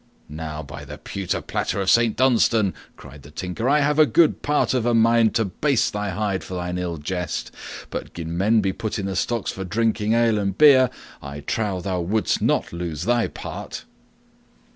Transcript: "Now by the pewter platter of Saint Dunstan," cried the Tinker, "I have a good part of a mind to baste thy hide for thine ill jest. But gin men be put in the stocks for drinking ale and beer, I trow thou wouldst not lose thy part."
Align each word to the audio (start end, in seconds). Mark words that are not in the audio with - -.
"Now 0.29 0.63
by 0.63 0.83
the 0.83 0.97
pewter 0.97 1.41
platter 1.43 1.79
of 1.79 1.87
Saint 1.91 2.15
Dunstan," 2.17 2.73
cried 2.97 3.21
the 3.21 3.29
Tinker, 3.29 3.69
"I 3.69 3.81
have 3.81 3.99
a 3.99 4.07
good 4.07 4.41
part 4.41 4.73
of 4.73 4.83
a 4.83 4.95
mind 4.95 5.35
to 5.35 5.45
baste 5.45 5.93
thy 5.93 6.09
hide 6.09 6.43
for 6.43 6.55
thine 6.55 6.79
ill 6.79 6.97
jest. 6.97 7.51
But 7.91 8.15
gin 8.15 8.35
men 8.35 8.61
be 8.61 8.73
put 8.73 8.97
in 8.97 9.05
the 9.05 9.15
stocks 9.15 9.51
for 9.51 9.63
drinking 9.63 10.13
ale 10.13 10.39
and 10.39 10.57
beer, 10.57 10.89
I 11.21 11.41
trow 11.41 11.81
thou 11.81 12.01
wouldst 12.01 12.41
not 12.41 12.73
lose 12.73 13.03
thy 13.03 13.27
part." 13.27 13.85